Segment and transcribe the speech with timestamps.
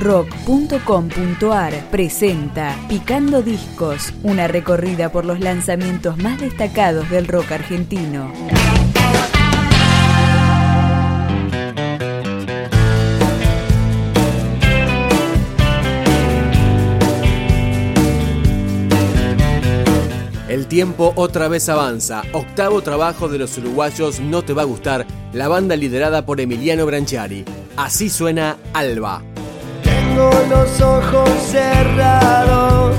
[0.00, 8.32] rock.com.ar presenta Picando Discos, una recorrida por los lanzamientos más destacados del rock argentino.
[20.48, 22.22] El tiempo otra vez avanza.
[22.32, 26.86] Octavo trabajo de los uruguayos No Te Va a Gustar, la banda liderada por Emiliano
[26.86, 27.44] Branchari.
[27.76, 29.22] Así suena Alba
[30.20, 32.96] tengo los ojos cerrados.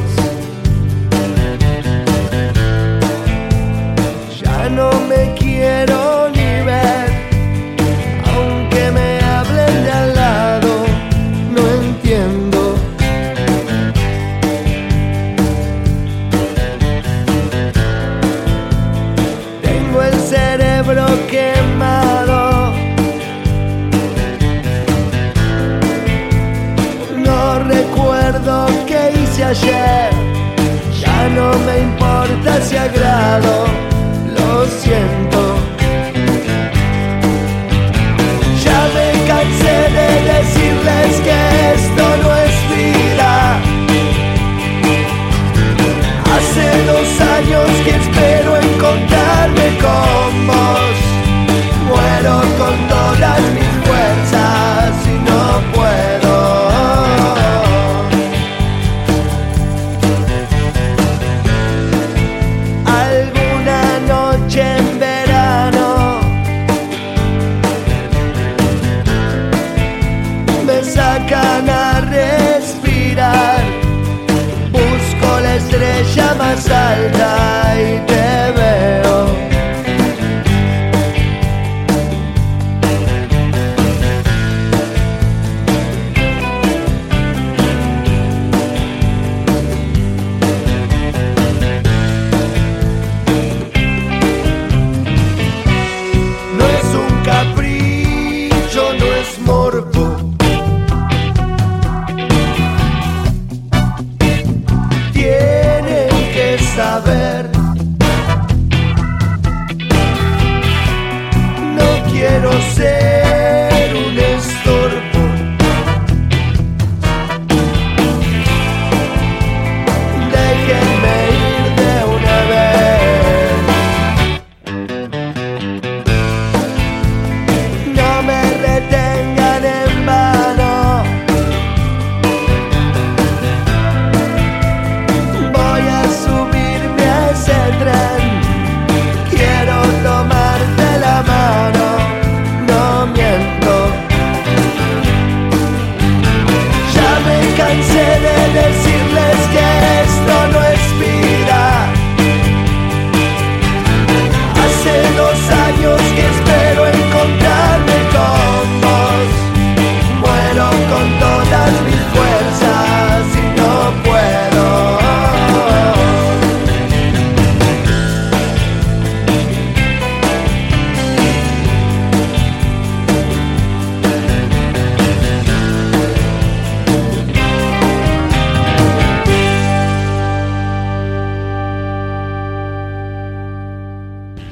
[4.41, 6.40] Ya no me quiero ni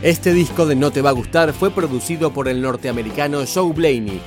[0.09, 4.19] Este disco de No Te Va a Gustar fue producido por el norteamericano Joe Blaney.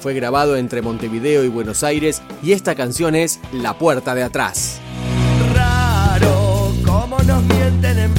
[0.00, 4.80] Fue grabado entre Montevideo y Buenos Aires y esta canción es La Puerta de Atrás.
[5.54, 8.14] Raro, cómo nos mienten en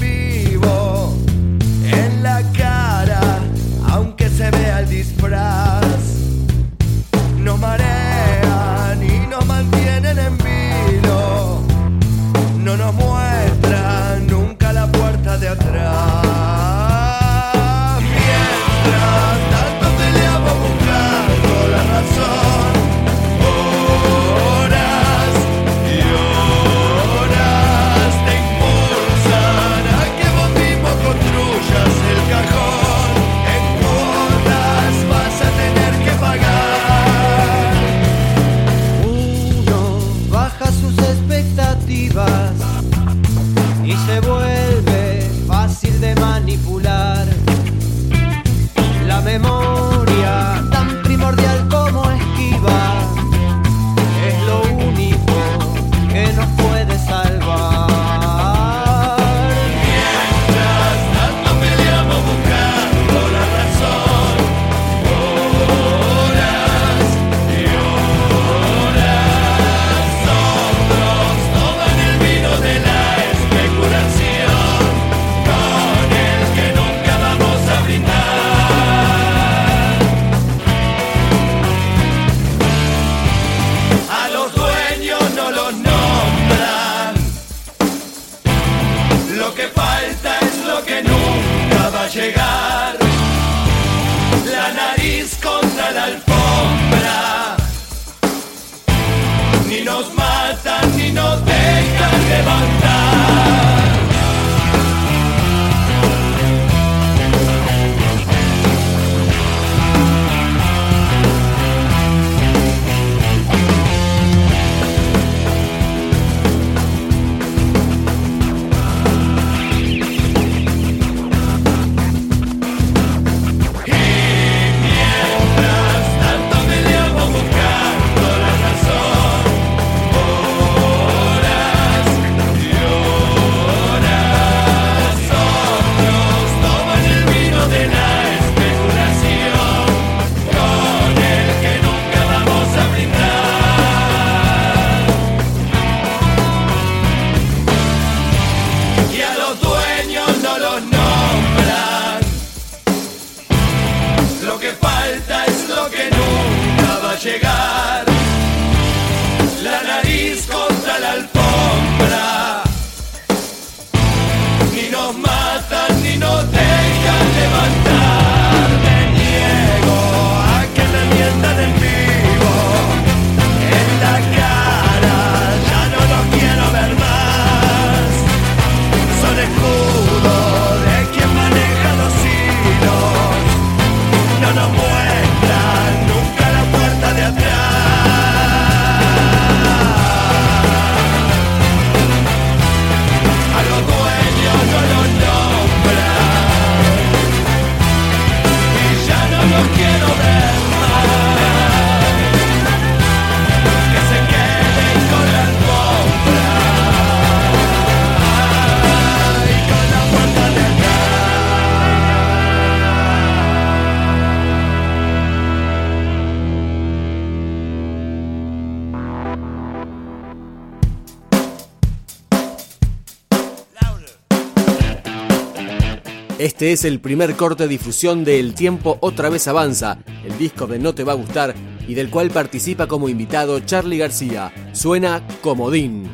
[226.40, 230.68] Este es el primer corte de difusión de El tiempo otra vez avanza, el disco
[230.68, 231.54] de No te va a gustar
[231.86, 234.54] y del cual participa como invitado Charlie García.
[234.72, 236.10] Suena Comodín.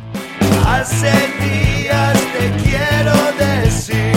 [0.66, 4.15] Hace días te quiero decir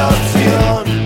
[0.00, 0.99] Explosion.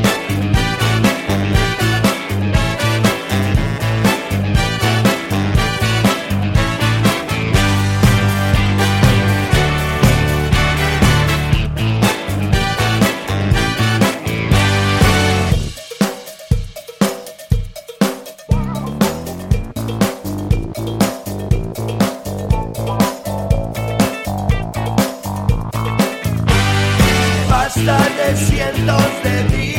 [28.36, 29.73] cientos de días.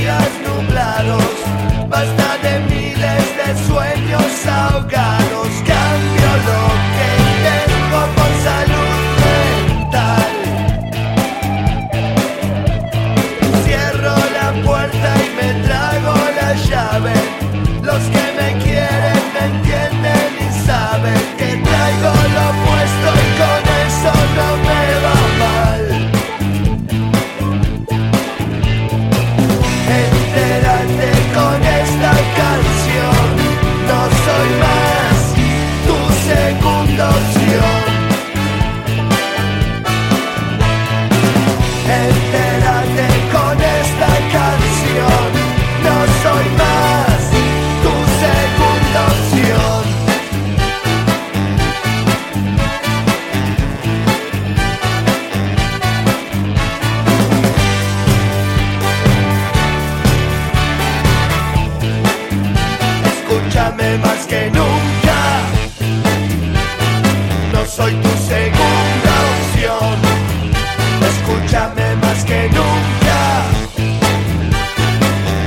[72.24, 73.46] que nunca.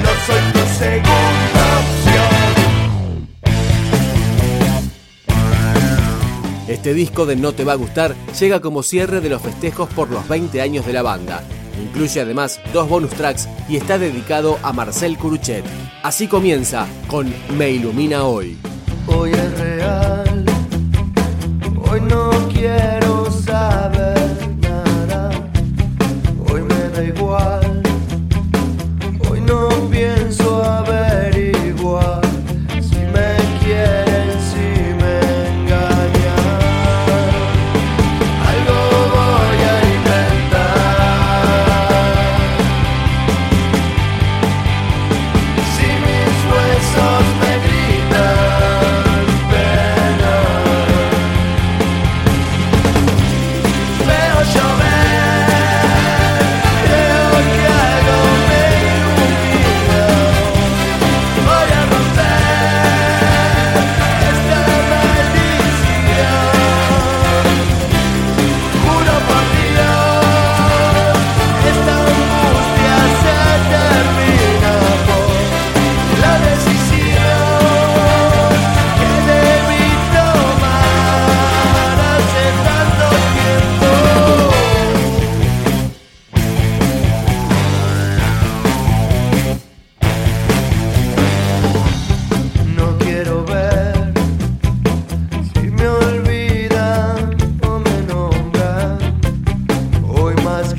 [0.02, 3.28] No soy tu segunda opción.
[6.68, 10.10] Este disco de No Te Va a Gustar llega como cierre de los festejos por
[10.10, 11.42] los 20 años de la banda.
[11.82, 15.64] Incluye además dos bonus tracks y está dedicado a Marcel Curuchet.
[16.02, 18.58] Así comienza con Me Ilumina Hoy.
[19.06, 20.17] Hoy es real.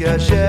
[0.10, 0.49] Más que